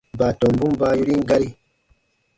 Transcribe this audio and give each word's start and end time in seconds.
Baatɔmbun 0.19 0.71
baa 0.79 0.97
yorin 0.97 1.21
gari. 1.29 1.49